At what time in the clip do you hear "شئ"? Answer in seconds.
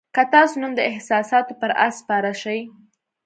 2.41-2.59